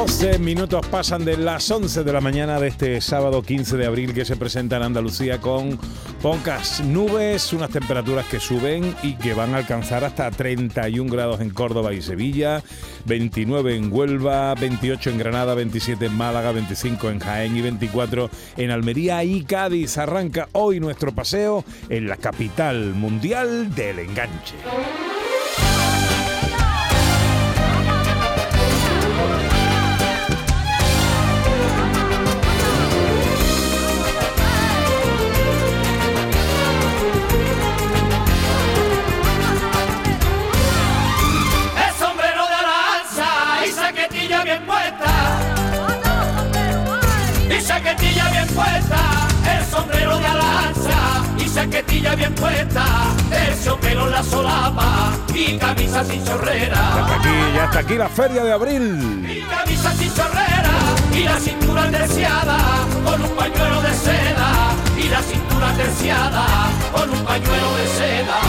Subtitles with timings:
[0.00, 4.14] 12 minutos pasan de las 11 de la mañana de este sábado 15 de abril
[4.14, 5.78] que se presenta en Andalucía con
[6.22, 11.50] pocas nubes, unas temperaturas que suben y que van a alcanzar hasta 31 grados en
[11.50, 12.62] Córdoba y Sevilla,
[13.04, 18.70] 29 en Huelva, 28 en Granada, 27 en Málaga, 25 en Jaén y 24 en
[18.70, 19.98] Almería y Cádiz.
[19.98, 24.54] Arranca hoy nuestro paseo en la capital mundial del enganche.
[52.30, 52.84] Bien puesta,
[53.80, 56.76] pelo la solapa y camisa sin chorrera.
[56.76, 59.26] Ya está aquí, ya está aquí la feria de abril.
[59.28, 60.70] Y camisa sin chorrera
[61.12, 62.58] y la cintura terciada
[63.04, 64.50] con un pañuelo de seda
[64.96, 66.46] y la cintura terciada
[66.92, 68.40] con un pañuelo de seda.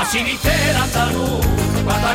[0.00, 1.46] Así dice el andaluz
[1.84, 2.14] cuando a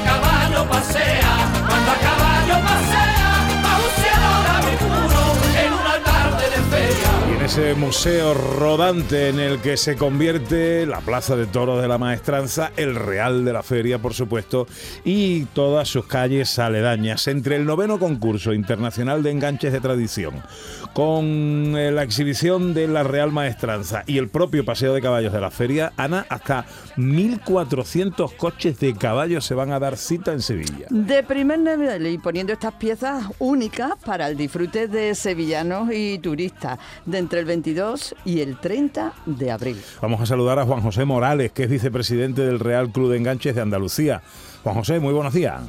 [7.55, 12.73] ese museo rodante en el que se convierte la Plaza de Toros de la Maestranza,
[12.75, 14.67] el Real de la Feria, por supuesto,
[15.05, 17.29] y todas sus calles aledañas.
[17.29, 20.43] Entre el noveno concurso internacional de enganches de tradición,
[20.91, 25.39] con eh, la exhibición de la Real Maestranza y el propio paseo de caballos de
[25.39, 26.65] la feria, Ana, hasta
[26.97, 30.87] 1.400 coches de caballos se van a dar cita en Sevilla.
[30.89, 36.79] De primer nivel y poniendo estas piezas únicas para el disfrute de sevillanos y turistas.
[37.05, 39.77] De el 22 y el 30 de abril.
[40.01, 43.53] Vamos a saludar a Juan José Morales, que es vicepresidente del Real Club de Enganches
[43.53, 44.23] de Andalucía.
[44.63, 45.61] Juan José, muy buenos días.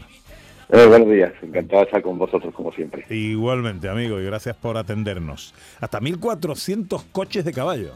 [0.71, 3.05] Eh, buenos días, encantado de estar con vosotros como siempre.
[3.11, 5.55] Igualmente, amigo, y gracias por atendernos.
[5.79, 7.93] Hasta 1.400 coches de caballo.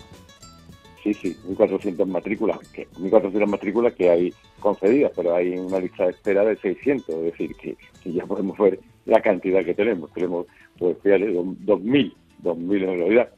[1.02, 6.10] Sí, sí, 1.400 matrículas, que, 1.400 matrículas que hay concedidas, pero hay una lista de
[6.10, 10.12] espera de 600, es decir, que, ya podemos ver la cantidad que tenemos.
[10.12, 10.46] Tenemos,
[10.78, 12.12] pues, 2.000,
[12.42, 13.30] 2.000 en realidad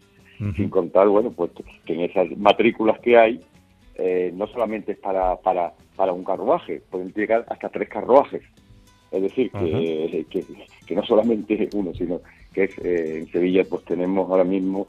[0.57, 1.51] sin contar, bueno, pues
[1.85, 3.41] que en esas matrículas que hay,
[3.95, 8.43] eh, no solamente es para, para, para un carruaje, pueden llegar hasta tres carruajes.
[9.11, 10.25] Es decir, que,
[10.87, 12.21] que, no solamente uno, sino
[12.55, 14.87] que es, eh, en Sevilla pues tenemos ahora mismo,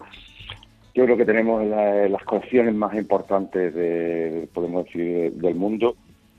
[0.95, 5.95] yo creo que tenemos las colecciones más importantes, de, podemos decir, del mundo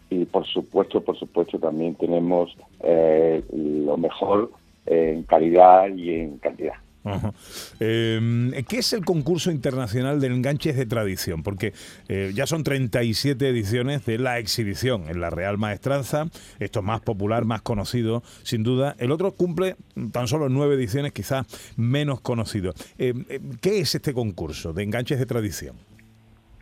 [0.09, 4.51] y por supuesto, por supuesto también tenemos eh, lo mejor
[4.87, 6.84] en calidad y en cantidad.
[7.81, 11.43] Em, ¿Qué es el concurso internacional de enganches de tradición?
[11.43, 11.73] Porque
[12.09, 16.27] eh, ya son 37 ediciones de la exhibición en la Real Maestranza,
[16.59, 18.97] esto es más popular, más conocido, sin duda.
[18.99, 19.77] El otro cumple
[20.13, 22.73] tan solo nueve ediciones, quizás menos conocido.
[22.97, 25.77] Em, em, ¿Qué es este concurso de enganches de tradición?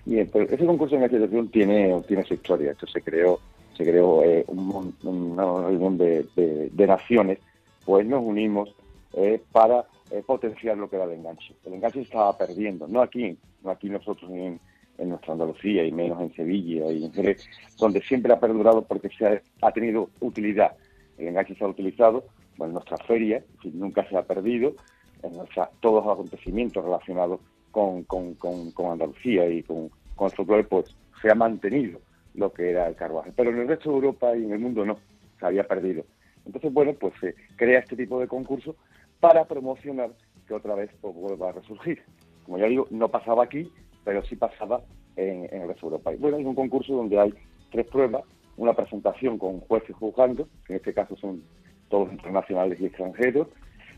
[0.05, 2.73] Bien, pues ese concurso de enganches de tradición tiene, tiene su historia.
[2.73, 3.39] Esto se creó,
[3.77, 7.39] se creó eh, un, una reunión de naciones,
[7.85, 8.75] pues nos unimos
[9.15, 11.55] eh, para eh, potenciar lo que era el enganche.
[11.65, 14.61] El enganche estaba perdiendo, no aquí, no aquí nosotros en,
[14.99, 17.45] nuestra Andalucía y menos en Sevilla y en Jerez,
[17.77, 20.77] donde siempre ha perdurado porque se ha, tenido utilidad.
[21.19, 22.25] El enganche se ha utilizado
[22.61, 24.75] en nuestra feria, nunca se ha perdido,
[25.25, 27.41] en nuestra, todos los acontecimientos relacionados
[27.73, 28.07] con,
[28.79, 31.99] Andalucía y con, con el folclore, pues se ha mantenido
[32.35, 33.33] lo que era el carruaje.
[33.35, 34.99] Pero en el resto de Europa y en el mundo no,
[35.39, 36.05] se había perdido.
[36.45, 38.77] Entonces, bueno, pues se crea este tipo de concurso
[39.21, 40.11] para promocionar
[40.47, 42.03] que otra vez pues, vuelva a resurgir.
[42.45, 43.71] Como ya digo, no pasaba aquí,
[44.05, 44.83] pero sí pasaba
[45.17, 46.13] en, el resto de Europa.
[46.19, 47.35] Bueno, es un concurso donde hay
[47.71, 48.25] tres pruebas,
[48.57, 51.43] una presentación con jueces juzgando, que en este caso son
[51.89, 53.49] todos internacionales y extranjeros.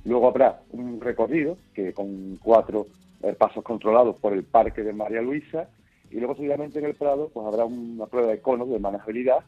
[0.05, 2.87] Luego habrá un recorrido que con cuatro
[3.23, 5.69] eh, pasos controlados por el Parque de María Luisa.
[6.11, 9.39] Y luego, seguidamente, en el Prado, pues habrá una prueba de cono de manejabilidad.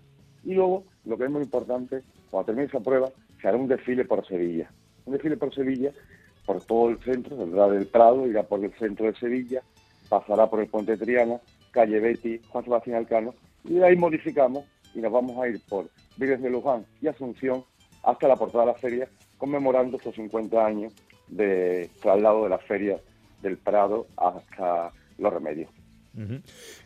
[0.47, 2.01] Y luego, lo que es muy importante,
[2.31, 3.11] cuando termine esa prueba,
[3.43, 4.71] se hará un desfile por Sevilla
[5.07, 5.93] un desfile por Sevilla,
[6.45, 9.63] por todo el centro, saldrá del Prado, irá por el centro de Sevilla,
[10.09, 11.41] pasará por el Puente Triana,
[11.71, 13.35] calle Betty, Juan Sebastián Alcano,
[13.65, 14.65] y de ahí modificamos
[14.95, 17.65] y nos vamos a ir por Vives de Luján y Asunción
[18.03, 19.09] hasta la portada de la feria,
[19.39, 20.93] conmemorando estos 50 años
[21.29, 23.01] de traslado de la feria
[23.43, 25.76] del Prado hasta Los Remedios.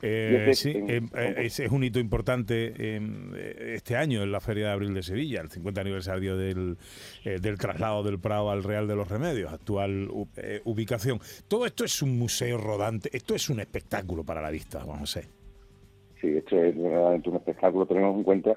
[0.03, 4.67] Eh, sí, eh, eh, ese es un hito importante eh, este año en la Feria
[4.67, 6.77] de Abril de Sevilla, el 50 aniversario del,
[7.25, 11.21] del traslado del Prado al Real de los Remedios, actual u- eh, ubicación.
[11.49, 15.29] Todo esto es un museo rodante, esto es un espectáculo para la vista, Juan José.
[16.21, 17.87] Sí, esto es verdaderamente un espectáculo.
[17.87, 18.53] Tenemos en cuenta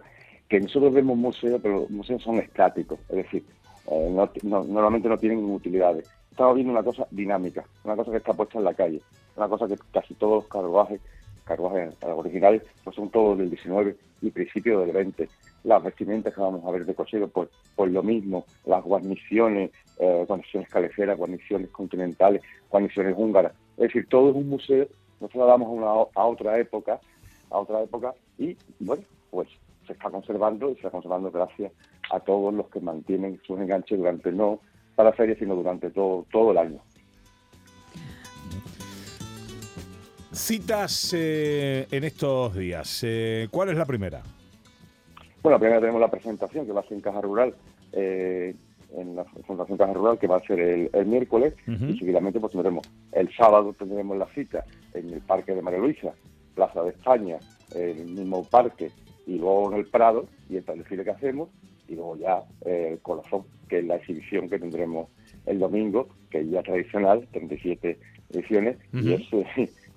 [0.50, 3.44] que nosotros vemos museos, pero los museos son estáticos, es decir,
[3.90, 6.10] no- no- normalmente no tienen utilidades.
[6.32, 9.02] Estamos viendo una cosa dinámica, una cosa que está puesta en la calle,
[9.36, 11.02] una cosa que casi todos los carruajes,
[11.44, 15.28] carruajes originales, pues son todos del 19 y principio del 20.
[15.64, 20.26] Las vestimentas que vamos a ver de cocheros, pues, pues lo mismo, las guarniciones, eh,
[20.28, 23.54] guarniciones caleceras, guarniciones continentales, guarniciones húngaras.
[23.78, 24.88] Es decir, todo es un museo,
[25.20, 27.00] nosotros damos a, a otra época,
[27.50, 29.50] a otra época y bueno, pues
[29.88, 31.72] se está conservando y se está conservando gracias
[32.12, 34.60] a todos los que mantienen sus enganches durante no
[34.96, 36.80] para la feria, sino durante todo, todo el año.
[40.34, 43.02] Citas eh, en estos días.
[43.04, 44.24] Eh, ¿Cuál es la primera?
[45.44, 47.54] Bueno, primero tenemos la presentación que va a ser en Caja Rural,
[47.92, 48.56] eh,
[48.98, 52.52] en la Fundación Caja Rural, que va a ser el, el miércoles, y seguidamente pues
[52.52, 56.14] tendremos el sábado tendremos la cita en el Parque de María Luisa,
[56.56, 57.38] Plaza de España,
[57.76, 58.90] el mismo parque,
[59.28, 61.50] y luego en el Prado, y el desfile que hacemos,
[61.88, 65.10] y luego ya eh, el Colofón, que es la exhibición que tendremos
[65.46, 68.00] el domingo, que es ya tradicional, 37
[68.32, 69.08] ediciones, Ujú.
[69.08, 69.34] y es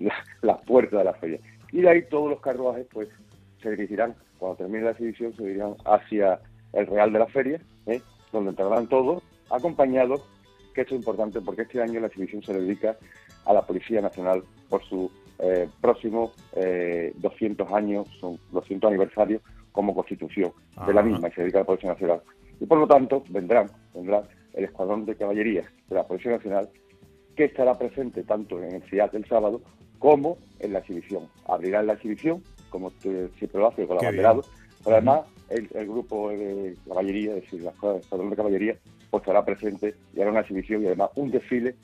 [0.00, 1.40] eh, la, la puerta de la feria.
[1.72, 3.08] Y de ahí todos los carruajes pues
[3.62, 6.40] se dirigirán, cuando termine la exhibición, se dirigirán hacia
[6.72, 8.00] el Real de la Feria, ¿eh?
[8.32, 10.22] donde entrarán todos acompañados,
[10.74, 12.96] que esto es importante porque este año la exhibición se dedica
[13.46, 19.94] a la Policía Nacional por su eh, próximo eh, 200 años, son 200 aniversarios como
[19.94, 20.52] constitución
[20.86, 21.10] de la Ajá.
[21.10, 22.20] misma y se dedica a la Policía Nacional.
[22.60, 26.68] Y por lo tanto vendrán, vendrán el Escuadrón de Caballería de la Policía Nacional
[27.36, 29.60] que estará presente tanto en el CIAT el sábado
[29.98, 31.28] como en la exhibición.
[31.46, 34.44] Abrirán la exhibición, como siempre lo hace con la Qué banderado,
[34.84, 35.20] pero además
[35.50, 38.76] el, el grupo de caballería, es decir, la escuadrón de caballería,
[39.10, 41.74] pues estará presente y hará una exhibición y además un desfile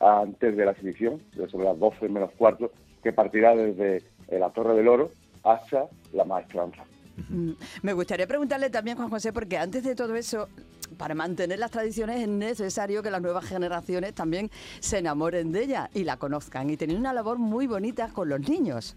[0.00, 2.70] antes de la exhibición, de sobre las 12 menos cuarto,
[3.02, 5.10] que partirá desde eh, la Torre del Oro
[5.42, 6.84] hasta la Maestranza.
[7.28, 7.52] Mm,
[7.82, 10.48] Me gustaría preguntarle también, Juan José, porque antes de todo eso,
[10.96, 15.90] para mantener las tradiciones es necesario que las nuevas generaciones también se enamoren de ella
[15.94, 18.96] y la conozcan y tener una labor muy bonita con los niños.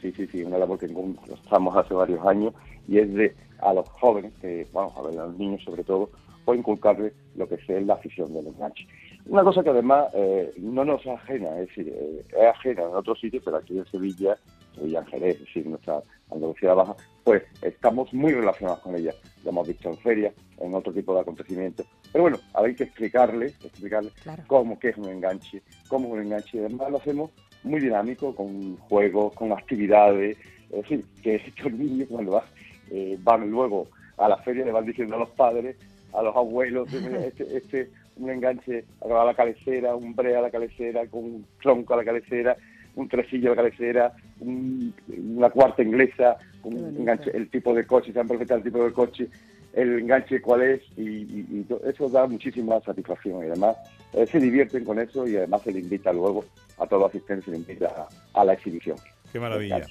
[0.00, 0.86] Sí, sí, sí, una labor que
[1.32, 2.54] estamos hace varios años
[2.86, 6.10] y es de a los jóvenes, que vamos a ver, a los niños sobre todo,
[6.44, 8.86] o inculcarles lo que es la afición del enganche.
[9.26, 13.20] Una cosa que además eh, no nos ajena, es decir, eh, es ajena en otros
[13.20, 14.38] sitios, pero aquí en Sevilla,
[14.74, 19.12] Sevilla en Jerez, es decir, nuestra Andalucía Baja, pues estamos muy relacionados con ella.
[19.44, 21.86] Lo hemos visto en ferias, en otro tipo de acontecimientos.
[22.12, 24.42] Pero bueno, hay que explicarle, explicarle Claro.
[24.46, 26.56] cómo que es un enganche, cómo es un enganche.
[26.56, 27.30] Y además lo hacemos
[27.64, 30.36] muy dinámico, con juegos, con actividades.
[30.70, 32.44] Es decir, que estos niños cuando van,
[32.90, 35.76] eh, van luego a la feria le van diciendo a los padres,
[36.12, 41.06] a los abuelos, este, este un enganche a la cabecera, un bre a la cabecera,
[41.06, 42.56] con un tronco a la cabecera,
[42.96, 44.94] un tresillo a la cabecera, un-
[45.36, 49.28] una cuarta inglesa, un enganche, el tipo de coche, saben perfectamente el tipo de coche,
[49.72, 53.42] el enganche cuál es, y, y- y to- eso da muchísima satisfacción.
[53.44, 53.76] Y además
[54.14, 56.44] eh, se divierten con eso y además se le invita luego
[56.78, 58.96] a todo asistente, se le invita a, a la exhibición.
[59.32, 59.86] Qué maravilla.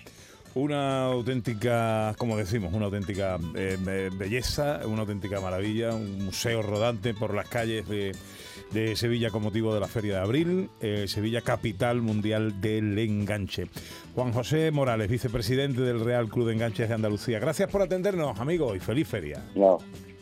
[0.56, 7.14] Una auténtica, como decimos, una auténtica eh, be- belleza, una auténtica maravilla, un museo rodante
[7.14, 8.14] por las calles de,
[8.72, 13.68] de Sevilla con motivo de la Feria de Abril, eh, Sevilla capital mundial del enganche.
[14.16, 17.40] Juan José Morales, vicepresidente del Real Club de Enganches de Andalucía.
[17.40, 19.44] Gracias por atendernos, amigos, y feliz feria.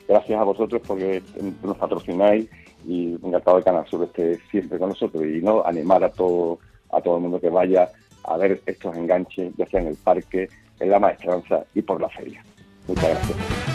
[0.07, 1.23] Gracias a vosotros porque
[1.63, 2.47] nos patrocináis
[2.87, 6.59] y encantado de Canal Sur esté siempre con nosotros y no animar a todo
[6.91, 7.89] a todo el mundo que vaya
[8.23, 10.47] a ver estos enganches, ya sea en el parque,
[10.79, 12.43] en la maestranza y por la feria.
[12.87, 13.74] Muchas gracias.